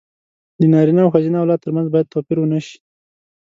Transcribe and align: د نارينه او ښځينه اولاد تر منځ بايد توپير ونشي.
د 0.59 0.61
نارينه 0.73 1.01
او 1.03 1.11
ښځينه 1.13 1.37
اولاد 1.39 1.59
تر 1.63 1.71
منځ 1.75 1.87
بايد 1.93 2.11
توپير 2.13 2.37
ونشي. 2.39 2.77